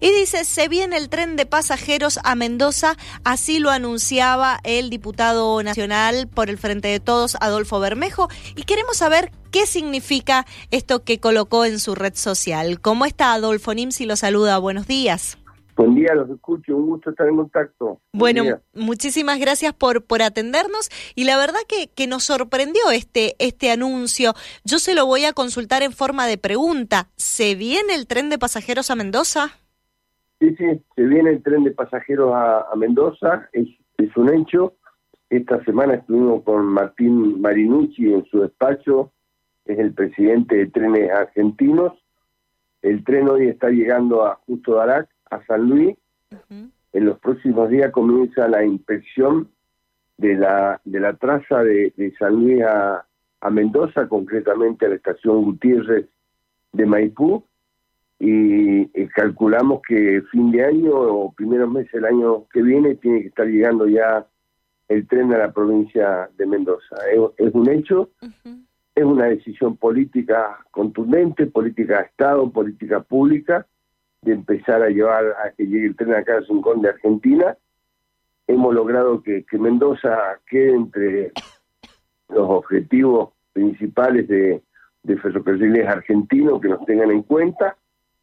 [0.00, 5.62] Y dice, se viene el tren de pasajeros a Mendoza, así lo anunciaba el diputado
[5.62, 11.20] nacional por el Frente de Todos, Adolfo Bermejo, y queremos saber qué significa esto que
[11.20, 12.80] colocó en su red social.
[12.80, 14.06] ¿Cómo está Adolfo Nimsi?
[14.06, 15.36] Lo saluda, buenos días.
[15.76, 18.00] Buen día, los escucho, un gusto estar en contacto.
[18.12, 23.70] bueno, muchísimas gracias por, por atendernos y la verdad que, que nos sorprendió este, este
[23.70, 24.34] anuncio.
[24.64, 27.08] Yo se lo voy a consultar en forma de pregunta.
[27.16, 29.60] ¿Se viene el tren de pasajeros a Mendoza?
[30.40, 33.68] Sí, sí, se viene el tren de pasajeros a, Mendoza, es,
[33.98, 34.74] es un hecho.
[35.28, 39.12] Esta semana estuvimos con Martín Marinucci en su despacho,
[39.66, 41.92] es el presidente de Trenes Argentinos.
[42.82, 45.96] El tren hoy está llegando a Justo Darac, a San Luis.
[46.92, 49.48] En los próximos días comienza la inspección
[50.16, 53.04] de la, de la traza de, San Luis a,
[53.50, 56.06] Mendoza, concretamente a la estación Gutiérrez
[56.72, 57.44] de Maipú,
[58.22, 63.28] y, calculamos que fin de año o primeros meses del año que viene tiene que
[63.28, 64.26] estar llegando ya
[64.88, 66.96] el tren a la provincia de Mendoza.
[67.38, 68.10] Es, un hecho,
[68.94, 73.66] es una decisión política contundente, política de Estado, política pública,
[74.20, 77.56] de empezar a llevar a que llegue el tren acá a Rincón de Argentina.
[78.46, 81.32] Hemos logrado que, Mendoza quede entre
[82.28, 84.62] los objetivos principales de,
[85.04, 87.76] de ferrocarriles argentinos que nos tengan en cuenta.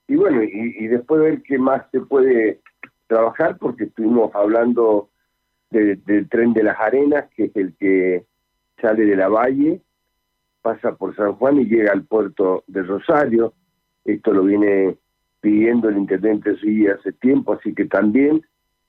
[0.07, 2.61] Y bueno, y, después ver qué más se puede
[3.07, 5.09] trabajar, porque estuvimos hablando
[5.69, 8.25] del tren de las arenas, que es el que
[8.81, 9.81] sale de la valle,
[10.61, 13.53] pasa por San Juan y llega al puerto de Rosario.
[14.05, 14.97] Esto lo viene
[15.41, 18.41] pidiendo el intendente sí hace tiempo, así que también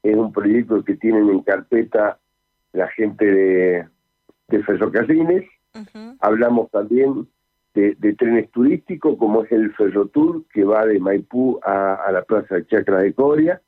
[0.02, 2.18] es un proyecto que tienen en carpeta
[2.72, 3.88] la gente de,
[4.48, 5.44] de ferrocarriles.
[6.20, 7.28] Hablamos también
[7.74, 12.66] de, trenes turísticos, como es el Ferrotour, que va de Maipú a, la Plaza de
[12.66, 13.62] Chacra de Coria.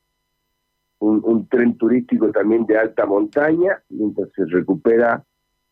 [0.99, 5.23] Un, un, tren turístico también de alta montaña, mientras se recupera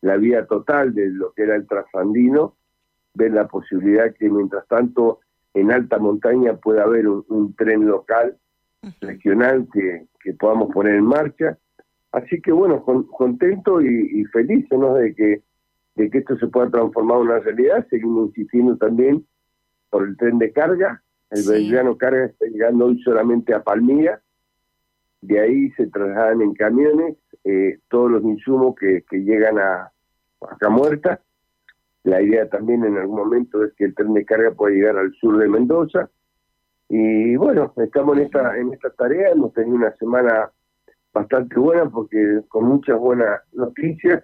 [0.02, 2.56] la vía total de lo que era el trasandino,
[3.14, 5.20] ver la posibilidad que mientras tanto
[5.54, 8.38] en alta montaña puede haber un, tren local,
[9.02, 10.08] regional, que,
[10.40, 11.58] podamos poner en marcha.
[12.12, 14.94] Así que bueno, contento y, feliz ¿no?
[14.96, 15.42] de que
[16.04, 17.86] de que esto se pueda transformar en una realidad.
[17.90, 19.26] Seguimos insistiendo también
[19.90, 21.02] por el tren de carga.
[21.30, 21.72] El sí.
[21.98, 24.22] Carga está llegando hoy solamente a Palmira.
[25.22, 29.92] De ahí se trasladan en camiones eh, todos los insumos que, que llegan a
[30.42, 31.22] Acá Muerta
[32.04, 35.14] la idea también en algún momento es que el tren de carga pueda llegar al
[35.14, 36.10] sur de Mendoza.
[36.88, 40.50] Y bueno, estamos en esta, en esta tarea, hemos tenido una semana
[41.14, 44.24] bastante buena porque con muchas buenas noticias,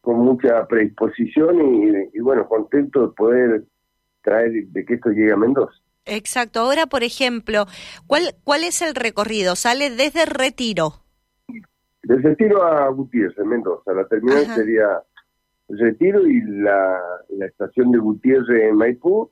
[0.00, 3.64] con mucha predisposición y, y bueno, contento de poder
[4.22, 5.74] traer de que esto llegue a Mendoza.
[6.06, 6.60] Exacto.
[6.60, 7.66] Ahora, por ejemplo,
[8.06, 9.56] ¿cuál, cuál es el recorrido?
[9.56, 10.94] ¿Sale desde Retiro?
[12.02, 13.92] Desde Retiro a Gutiérrez, Mendoza.
[13.92, 15.02] La terminal sería
[15.68, 19.30] Retiro y la, la estación de Gutiérrez en Maipú,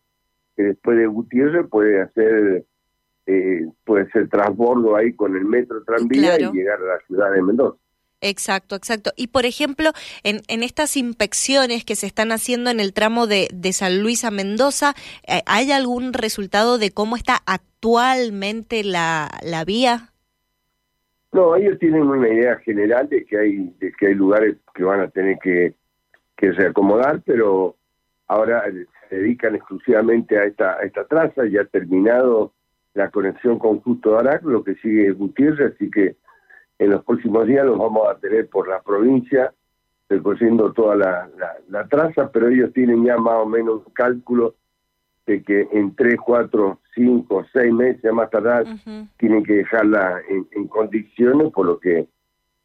[0.56, 2.64] que después de Gutiérrez puede hacer
[3.26, 7.42] eh, puede ser transbordo ahí con el metro tranvía y llegar a la ciudad de
[7.42, 7.78] Mendoza.
[8.20, 9.12] Exacto, exacto.
[9.16, 9.90] Y por ejemplo,
[10.24, 14.30] en, en estas inspecciones que se están haciendo en el tramo de, San Luis a
[14.30, 14.94] Mendoza,
[15.26, 20.12] eh, ¿hay algún resultado de cómo está actualmente la, la vía?
[21.30, 25.00] No, ellos tienen una idea general de que hay de que hay lugares que van
[25.00, 25.74] a tener que
[26.38, 27.76] que reacomodar, pero
[28.28, 28.64] ahora
[29.08, 32.52] se dedican exclusivamente a esta, a esta traza, ya ha terminado
[32.94, 36.16] la conexión con Justo Arac, lo que sigue es Gutiérrez, así que
[36.78, 39.52] en los próximos días los vamos a tener por la provincia,
[40.08, 41.28] recorriendo toda la,
[41.68, 44.54] la, traza, pero ellos tienen ya más o menos un cálculo
[45.26, 48.64] de que en tres, cuatro, cinco, seis meses más tardar
[49.18, 52.08] tienen que dejarla en, condiciones por lo que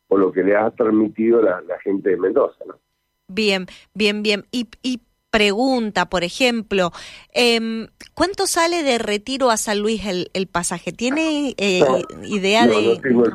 [0.08, 2.76] por lo que le ha transmitido la, la gente de Mendoza, ¿no?
[3.28, 4.46] Bien, bien, bien.
[4.52, 5.02] Y, y
[5.32, 6.92] pregunta, por ejemplo,
[7.34, 10.92] eh, ¿cuánto sale de retiro a San Luis el, el pasaje?
[10.92, 11.82] ¿Tiene eh,
[12.24, 12.96] idea de...?
[12.96, 13.34] No tengo, el,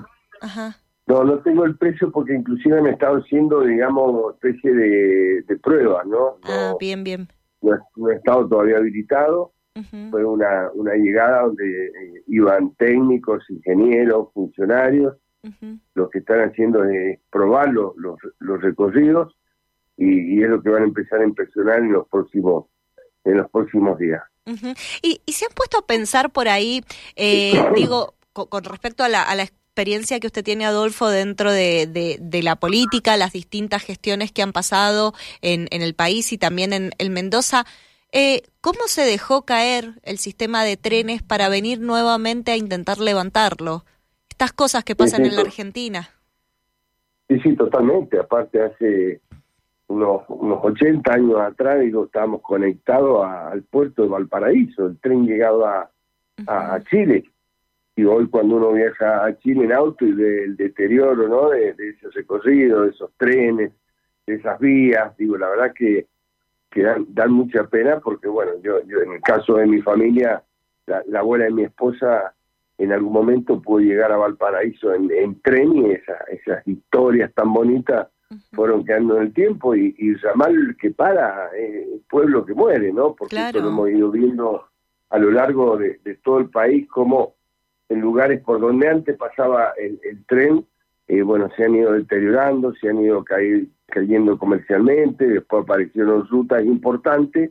[1.07, 6.07] no, no tengo el precio porque inclusive han estado haciendo, digamos, especie de, de pruebas,
[6.07, 6.37] ¿no?
[6.45, 7.29] Ah, bien, bien.
[7.63, 9.53] No, ha estado todavía habilitado.
[10.11, 15.17] Fue una, una llegada donde eh, iban técnicos, ingenieros, funcionarios.
[15.95, 19.39] Lo que están haciendo es probar los, los recorridos
[19.97, 22.67] y, es lo que van a empezar a impresionar en los próximos
[23.25, 24.23] en los próximos días.
[25.03, 26.83] y, y, se han puesto a pensar por ahí,
[27.17, 29.45] eh, digo, con, respecto a la, a la
[29.79, 31.87] experiencia que usted tiene, Adolfo, dentro de,
[32.21, 36.73] de, la política, las distintas gestiones que han pasado en, en el país y también
[36.73, 37.65] en el Mendoza,
[38.11, 43.85] Eh, ¿Cómo se dejó caer el sistema de trenes para venir nuevamente a intentar levantarlo?
[44.31, 46.09] Estas cosas que pasan en la Argentina.
[47.29, 48.19] Sí, sí, totalmente.
[48.19, 49.21] Aparte, hace
[49.89, 54.87] unos, unos 80 años atrás, digo, estábamos conectados al puerto de Valparaíso.
[54.87, 55.91] El tren llegaba
[56.47, 57.31] a, Chile.
[57.99, 61.51] Y hoy cuando uno viaja a Chile en auto y ve el deterioro ¿no?
[61.51, 63.73] de, de ese recorrido, de esos trenes,
[64.27, 66.07] de esas vías, digo, la verdad que
[66.71, 70.43] que dan, mucha pena porque, bueno, yo, yo en el caso de mi familia,
[70.87, 72.35] la, abuela de mi esposa
[72.77, 78.09] en algún momento pudo llegar a Valparaíso en, tren y esas historias tan bonitas
[78.53, 82.93] fueron quedando en el tiempo y, y Ramal que para, eh, el pueblo que muere,
[82.93, 83.15] ¿no?
[83.15, 84.67] Porque esto lo hemos ido viendo
[85.11, 87.35] a lo largo de, todo el país, como
[87.89, 90.65] en lugares por donde antes pasaba el, tren,
[91.07, 96.65] eh, bueno, se han ido deteriorando, se han ido caer, cayendo comercialmente, después aparecieron rutas
[96.65, 97.51] importantes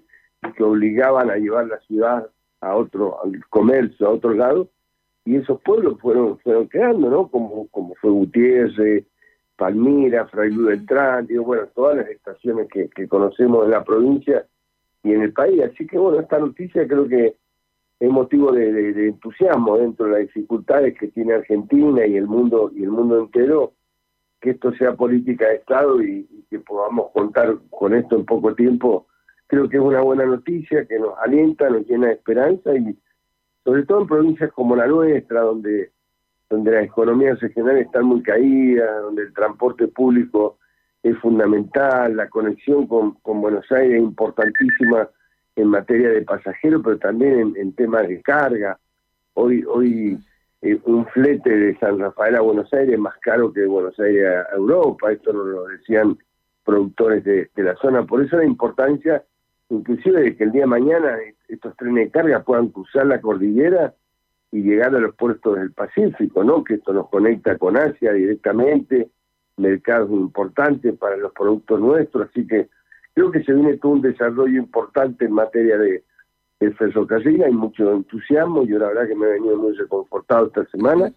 [0.56, 2.30] que obligaban a llevar la ciudad
[2.62, 4.70] a otro, al comercio, a otro lado,
[5.26, 7.28] y esos pueblos fueron, fueron quedando, ¿no?
[7.28, 9.06] Como, como fue Gutiérrez,
[9.58, 10.86] Palmira, Fray del
[11.28, 14.46] digo, bueno, todas las estaciones que, que conocemos en la provincia
[15.04, 15.62] y en el país.
[15.64, 17.36] Así que, bueno, esta noticia creo que
[18.00, 22.72] es motivo de, de entusiasmo dentro de las dificultades que tiene Argentina y el mundo
[22.76, 23.74] y el mundo entero
[24.40, 29.08] que esto sea política de Estado y, que podamos contar con esto en poco tiempo,
[29.48, 32.98] creo que es una buena noticia que nos alienta, nos llena de esperanza y
[33.66, 35.92] sobre todo en provincias como la nuestra, donde,
[36.50, 40.58] donde las economías regionales están muy caídas, donde el transporte público
[41.04, 45.10] es fundamental, la conexión con, con Buenos Aires es importantísima
[45.58, 48.80] en materia de pasajeros, pero también en, en temas de carga.
[49.34, 50.18] Hoy, hoy
[50.62, 54.00] eh, un flete de San Rafael a Buenos Aires es más caro que de Buenos
[54.00, 56.18] Aires a Europa, esto lo decían
[56.64, 59.24] productores de, la zona, por eso la importancia
[59.70, 61.18] inclusive de que el día de mañana
[61.48, 63.94] estos trenes de carga puedan cruzar la cordillera
[64.52, 66.64] y llegar a los puertos del Pacífico, ¿no?
[66.64, 69.10] Que esto nos conecta con Asia directamente,
[69.58, 72.70] mercados importantes para los productos nuestros, así que
[73.18, 76.04] creo que se viene todo un desarrollo importante en materia de,
[76.60, 80.64] el ferrocarril, hay mucho entusiasmo, yo la verdad que me he venido muy reconfortado esta
[80.66, 81.12] semana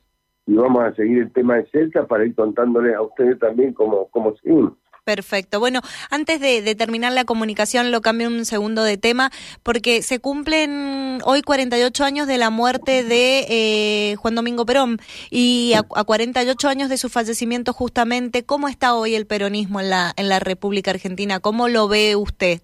[0.47, 4.09] y vamos a seguir el tema de cerca para ir contándoles a ustedes también cómo,
[4.13, 4.73] cómo seguimos.
[5.05, 5.61] Perfecto.
[5.61, 5.81] Bueno,
[6.11, 9.31] antes de, terminar la comunicación, lo cambio un segundo de tema,
[9.63, 14.99] porque se cumplen hoy 48 años de la muerte de eh, Juan Domingo Perón
[15.31, 18.45] y a, a, 48 años de su fallecimiento justamente.
[18.45, 21.41] ¿Cómo está hoy el peronismo en la, en la República Argentina?
[21.41, 22.61] ¿Cómo lo ve usted?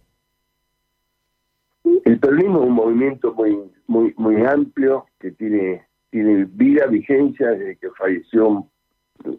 [2.04, 7.76] El peronismo es un movimiento muy muy muy amplio que tiene tiene vida, vigencia desde
[7.76, 8.66] que falleció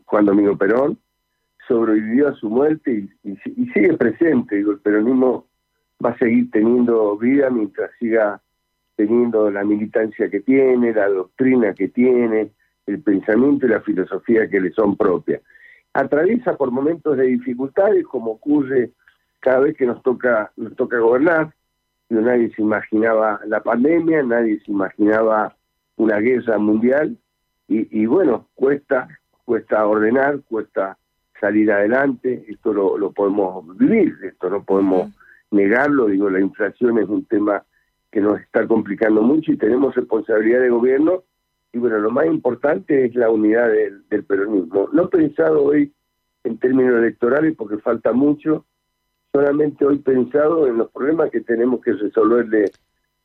[0.05, 0.99] Juan Domingo Perón,
[1.67, 3.35] sobrevivió a su muerte y,
[3.73, 4.55] sigue presente.
[4.55, 5.47] Digo, el peronismo
[6.03, 8.41] va a seguir teniendo vida mientras siga
[8.95, 12.51] teniendo la militancia que tiene, la doctrina que tiene,
[12.87, 15.41] el pensamiento y la filosofía que le son propias.
[15.93, 18.91] Atraviesa por momentos de dificultades, como ocurre
[19.39, 21.53] cada vez que nos toca nos toca gobernar,
[22.09, 25.55] nadie se imaginaba la pandemia, nadie se imaginaba
[25.97, 27.17] una guerra mundial
[27.69, 29.09] y, bueno, cuesta,
[29.43, 30.97] cuesta ordenar, cuesta
[31.39, 35.11] salir adelante, esto lo, podemos vivir, esto no podemos
[35.51, 37.63] negarlo, digo, la inflación es un tema
[38.11, 41.23] que nos está complicando mucho y tenemos responsabilidad de gobierno
[41.73, 44.89] y bueno, lo más importante es la unidad del, del peronismo.
[44.93, 45.93] No he pensado hoy
[46.43, 48.65] en términos electorales porque falta mucho,
[49.31, 52.71] solamente hoy pensado en los problemas que tenemos que resolverle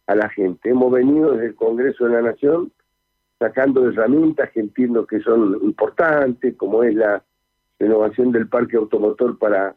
[0.06, 0.70] a la gente.
[0.70, 2.72] Hemos venido desde el Congreso de la Nación
[3.38, 7.22] sacando herramientas que entiendo que son importantes, como es la
[7.82, 9.74] renovación del parque automotor para,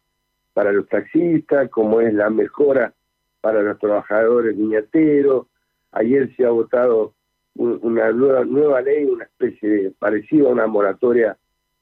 [0.53, 2.93] para los taxistas, como es la mejora
[3.41, 5.47] para los trabajadores viñateros.
[5.91, 7.13] Ayer se ha votado
[7.55, 11.37] una nueva, nueva ley, una especie de, parecida a una moratoria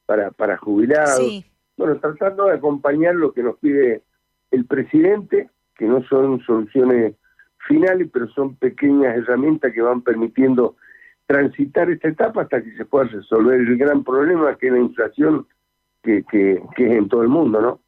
[0.06, 1.44] para, para jubilados.
[1.75, 4.03] Bueno, tratando de acompañar lo que nos pide
[4.51, 7.15] el presidente, que no son soluciones
[7.68, 10.75] finales, pero son pequeñas herramientas que van permitiendo
[11.25, 15.48] transitar esta etapa hasta que se pueda resolver el gran problema que es la inflación
[16.03, 17.79] que, que, es en todo el mundo, ¿no?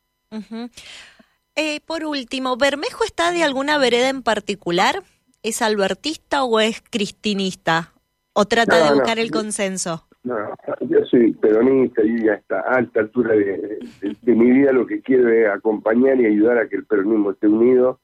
[1.55, 5.03] eh, por último, ¿Bermejo está de alguna vereda en particular?
[5.43, 7.93] ¿Es albertista o es cristinista?
[8.33, 10.07] ¿O trata de buscar el consenso?
[10.23, 10.35] No,
[10.81, 13.79] yo soy peronista y a esta alta altura de,
[14.23, 17.99] mi vida lo que quiero es acompañar y ayudar a que el peronismo esté unido.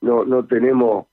[0.00, 1.06] No no tenemos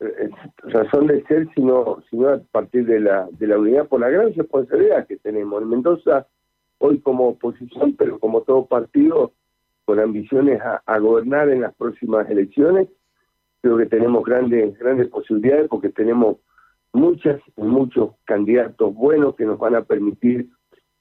[0.00, 0.28] eh,
[0.64, 4.34] razón de ser sino sino a partir de la de la unidad por la gran
[4.34, 6.26] responsabilidad que tenemos en Mendoza
[6.86, 9.32] hoy como oposición pero como todo partido
[9.86, 12.88] con ambiciones a, gobernar en las próximas elecciones.
[13.62, 16.38] Creo que tenemos grandes, grandes posibilidades porque tenemos
[16.92, 20.48] muchas, muchos candidatos buenos que nos van a permitir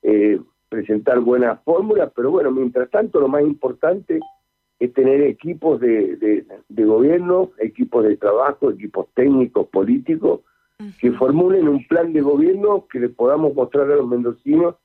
[0.04, 0.40] eh,
[0.70, 4.20] presentar buenas fórmulas, pero bueno, mientras tanto lo más importante
[4.80, 10.42] es tener equipos de, de, gobierno, equipos de trabajo, equipos técnicos, políticos,
[11.00, 14.76] que formulen un plan de gobierno que le podamos mostrar a los mendocinos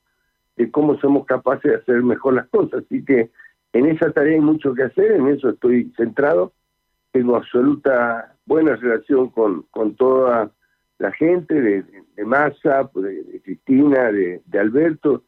[0.61, 2.83] de cómo somos capaces de hacer mejor las cosas.
[2.85, 3.31] Así que
[3.73, 6.53] en esa tarea hay mucho que hacer, en eso estoy centrado,
[7.11, 10.51] tengo absoluta buena relación con, con toda
[10.99, 11.83] la gente de,
[12.15, 15.23] de Massa, de, Cristina, de, Alberto.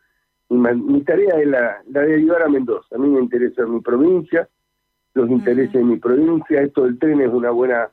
[0.49, 2.95] Mi tarea es la, de ayudar a Mendoza.
[2.95, 4.47] A mí me interesa mi provincia,
[5.15, 6.61] los intereses de mi provincia.
[6.61, 7.89] Esto del tren es una buena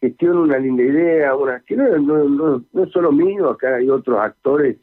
[0.00, 4.20] gestión, una linda idea, una que no, no, no, es solo mío, acá hay otros
[4.20, 4.76] actores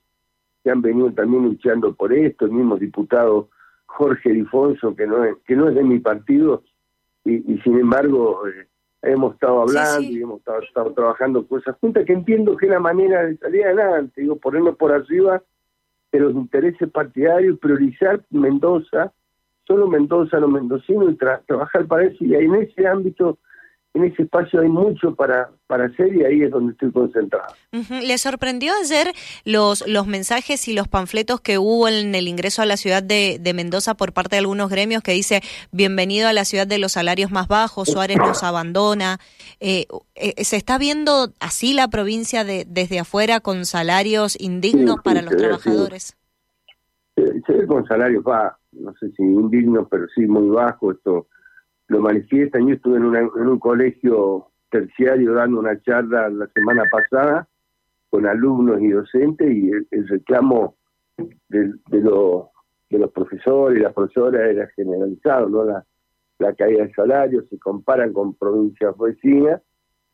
[0.63, 3.49] que han venido también luchando por esto, el mismo diputado
[3.85, 6.63] Jorge Difonso, que no es, que no es de mi partido,
[7.25, 8.67] y, y sin embargo eh,
[9.03, 13.25] hemos estado hablando y hemos estado, trabajando cosas juntas, que entiendo que es la manera
[13.25, 15.43] de salir adelante, digo, ponernos por arriba
[16.11, 19.11] de los intereses partidarios, priorizar Mendoza,
[19.67, 23.37] solo Mendoza, los mendocinos, y trabajar para eso, y en ese ámbito
[23.93, 27.53] en ese espacio hay mucho para, para hacer y ahí es donde estoy concentrado.
[27.71, 29.13] ¿Le sorprendió ayer
[29.45, 33.39] los, los mensajes y los panfletos que hubo en el ingreso a la ciudad de,
[33.53, 37.29] Mendoza por parte de algunos gremios que dice bienvenido a la ciudad de los salarios
[37.29, 39.19] más bajos, Suárez nos abandona?
[39.59, 39.85] Eh,
[40.15, 45.35] eh, ¿Se está viendo así la provincia de, desde afuera con salarios indignos para los
[45.35, 46.17] trabajadores?
[47.15, 50.95] Se, ve con salarios, va, no sé si indignos, pero sí muy bajos.
[50.95, 51.27] Esto
[52.03, 52.67] manifiestan.
[52.67, 57.47] Yo estuve en, en un colegio terciario dando una charla la semana pasada
[58.09, 60.75] con alumnos y docentes y el, reclamo
[61.17, 62.01] de, de,
[62.89, 65.63] de los profesores y las profesoras era generalizado, ¿no?
[65.63, 65.85] La,
[66.57, 69.61] caída de salarios, se comparan con provincias vecinas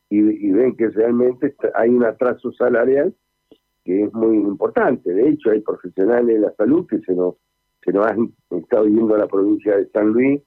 [0.10, 3.16] y, y, ven que realmente hay un atraso salarial
[3.84, 5.12] que es muy importante.
[5.12, 7.36] De hecho, hay profesionales de la salud que se nos,
[7.84, 10.42] se nos han estado yendo a la provincia de San Luis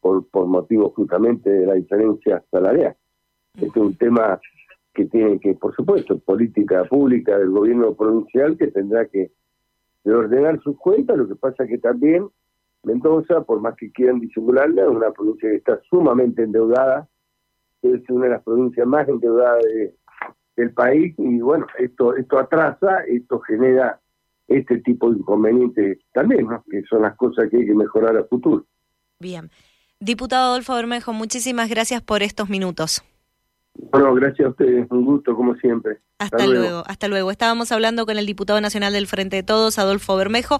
[0.00, 2.96] por, por motivos justamente de la diferencia salarial.
[3.54, 4.40] Este es un tema
[4.94, 9.30] que tiene que, por supuesto, política pública del gobierno provincial que tendrá que
[10.04, 12.28] ordenar sus cuentas, lo que pasa que también
[12.82, 17.08] Mendoza, por más que quieran disimularla, es una provincia que está sumamente endeudada,
[17.82, 19.62] es una de las provincias más endeudadas
[20.56, 24.00] del país y bueno, esto esto atrasa, esto genera
[24.48, 26.64] este tipo de inconvenientes también, ¿no?
[26.70, 28.64] que son las cosas que hay que mejorar a futuro.
[29.18, 29.50] Bien.
[30.02, 33.02] Diputado Adolfo Bermejo, muchísimas gracias por estos minutos.
[33.74, 35.98] Bueno, gracias a ustedes, un gusto como siempre.
[36.18, 36.82] Hasta, luego.
[36.86, 37.30] hasta luego.
[37.30, 40.58] Estábamos hablando con el diputado nacional del Frente de Todos, Adolfo Bermejo.